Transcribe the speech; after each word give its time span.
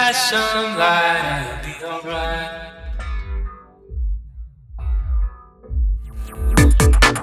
Some 0.00 0.78
light, 0.78 1.44
I'll 1.44 1.64
be 1.64 1.74
alright. 1.84 2.50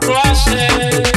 Cross 0.02 0.47
it. 0.50 1.14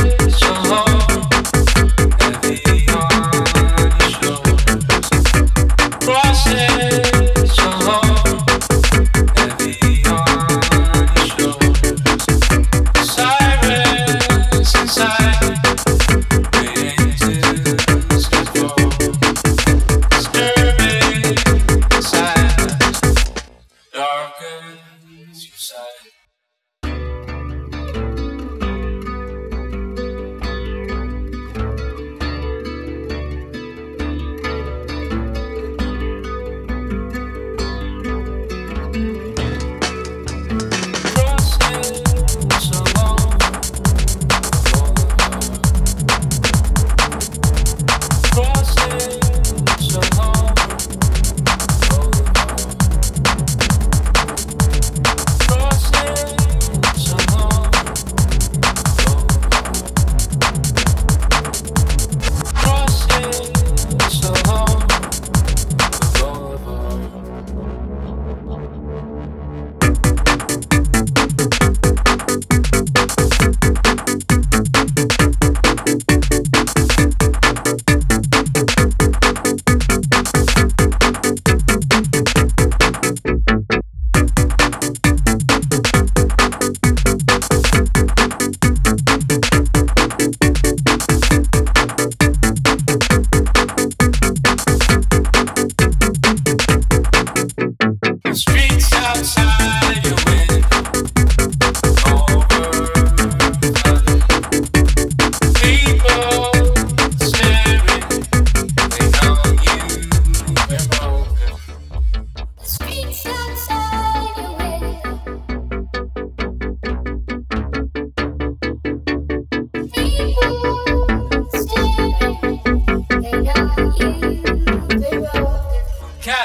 darker 24.28 24.60
than 24.68 25.26
the 25.26 25.30
easier. 25.30 26.17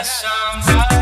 got 0.03 0.61
some. 0.65 0.92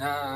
na 0.00 0.29